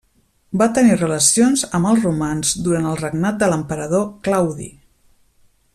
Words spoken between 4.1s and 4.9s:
Claudi.